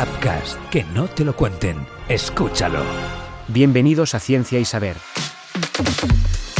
[0.00, 1.84] Upcast, que no te lo cuenten.
[2.08, 2.84] Escúchalo.
[3.48, 4.96] Bienvenidos a Ciencia y Saber.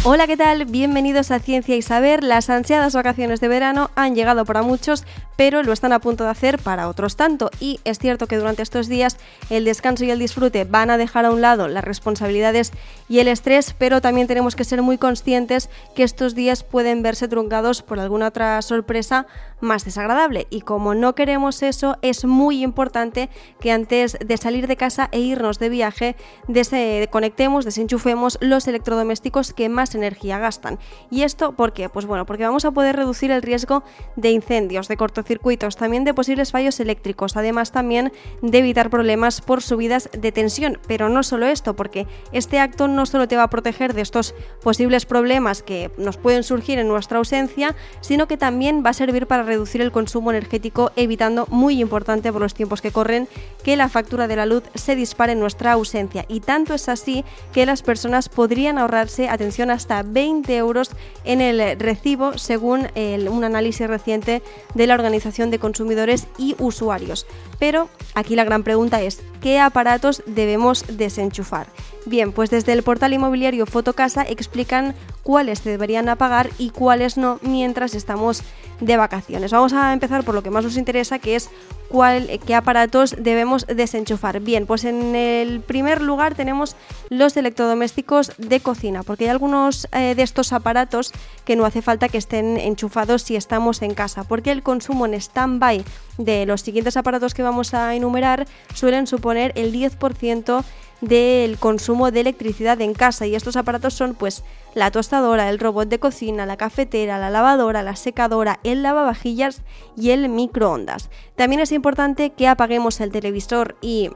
[0.03, 0.64] Hola, ¿qué tal?
[0.64, 2.24] Bienvenidos a Ciencia y Saber.
[2.24, 5.04] Las ansiadas vacaciones de verano han llegado para muchos,
[5.38, 7.48] pero lo están a punto de hacer para otros tanto.
[7.60, 9.18] Y es cierto que durante estos días
[9.50, 12.72] el descanso y el disfrute van a dejar a un lado las responsabilidades
[13.09, 17.29] y el estrés, pero también tenemos que ser muy conscientes que estos días pueden verse
[17.29, 19.29] truncados por alguna otra sorpresa
[19.61, 20.48] más desagradable.
[20.50, 23.30] Y como no queremos eso, es muy importante
[23.61, 26.16] que antes de salir de casa e irnos de viaje,
[26.49, 30.80] desconectemos, desenchufemos los electrodomésticos que más energía gastan.
[31.13, 31.89] ¿Y esto por qué?
[31.89, 33.84] Pues bueno, porque vamos a poder reducir el riesgo
[34.16, 39.41] de incendios, de cortocircuitos circuitos, también de posibles fallos eléctricos, además también de evitar problemas
[39.41, 40.80] por subidas de tensión.
[40.88, 44.34] Pero no solo esto, porque este acto no solo te va a proteger de estos
[44.62, 49.27] posibles problemas que nos pueden surgir en nuestra ausencia, sino que también va a servir
[49.27, 53.28] para reducir el consumo energético, evitando, muy importante por los tiempos que corren,
[53.62, 56.24] que la factura de la luz se dispare en nuestra ausencia.
[56.27, 60.92] Y tanto es así que las personas podrían ahorrarse, atención, hasta 20 euros
[61.24, 64.42] en el recibo, según un análisis reciente
[64.74, 65.17] de la organización
[65.50, 67.27] de Consumidores y Usuarios.
[67.58, 71.67] Pero aquí la gran pregunta es, ¿qué aparatos debemos desenchufar?
[72.06, 77.39] Bien, pues desde el portal inmobiliario Fotocasa explican cuáles se deberían apagar y cuáles no
[77.42, 78.42] mientras estamos
[78.80, 79.53] de vacaciones.
[79.53, 81.50] Vamos a empezar por lo que más nos interesa, que es
[81.89, 84.41] cuál, qué aparatos debemos desenchufar.
[84.41, 86.77] Bien, pues en el primer lugar tenemos
[87.11, 91.12] los electrodomésticos de cocina, porque hay algunos eh, de estos aparatos
[91.45, 95.14] que no hace falta que estén enchufados si estamos en casa, porque el consumo en
[95.14, 95.84] stand-by
[96.19, 100.64] de los siguientes aparatos que vamos a enumerar suelen suponer el 10%
[101.00, 104.42] del consumo de electricidad en casa y estos aparatos son pues
[104.75, 109.62] la tostadora, el robot de cocina, la cafetera, la lavadora, la secadora, el lavavajillas
[109.97, 111.11] y el microondas.
[111.36, 114.11] También es importante que apaguemos el televisor y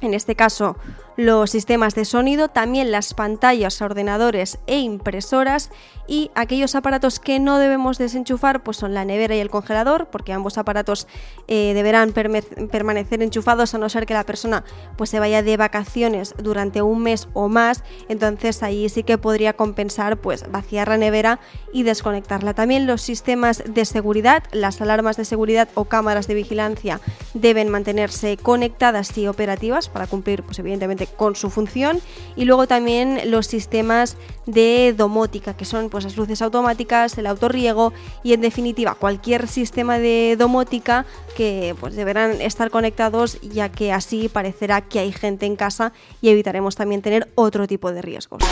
[0.00, 0.76] en este caso
[1.16, 5.70] los sistemas de sonido, también las pantallas, ordenadores e impresoras
[6.08, 10.32] y aquellos aparatos que no debemos desenchufar pues son la nevera y el congelador porque
[10.32, 11.06] ambos aparatos
[11.48, 14.64] eh, deberán permanecer enchufados a no ser que la persona
[14.96, 17.84] pues se vaya de vacaciones durante un mes o más.
[18.08, 21.40] Entonces ahí sí que podría compensar pues vaciar la nevera
[21.72, 22.54] y desconectarla.
[22.54, 27.00] También los sistemas de seguridad las alarmas de seguridad o cámaras de vigilancia
[27.34, 32.00] deben mantenerse conectadas y operativas para cumplir pues evidentemente con su función
[32.36, 37.92] y luego también los sistemas de domótica que son pues las luces automáticas, el autorriego
[38.22, 44.28] y en definitiva cualquier sistema de domótica que pues deberán estar conectados ya que así
[44.28, 48.42] parecerá que hay gente en casa y evitaremos también tener otro tipo de riesgos.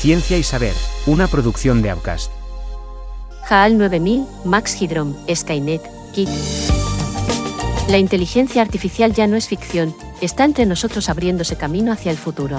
[0.00, 0.74] Ciencia y Saber,
[1.06, 2.32] una producción de Outcast.
[3.50, 5.82] HAL 9000, Max Hydrom, Skynet,
[6.14, 6.28] Kit.
[7.90, 12.56] La inteligencia artificial ya no es ficción, está entre nosotros abriéndose camino hacia el futuro.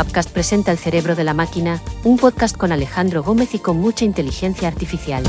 [0.00, 4.04] Upcast presenta El cerebro de la máquina, un podcast con Alejandro Gómez y con mucha
[4.04, 5.24] inteligencia artificial.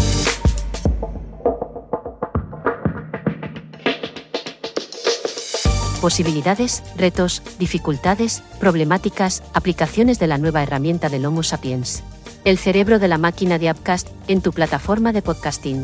[6.01, 12.03] Posibilidades, retos, dificultades, problemáticas, aplicaciones de la nueva herramienta del Homo sapiens.
[12.45, 15.83] El cerebro de la máquina de Upcast, en tu plataforma de podcasting.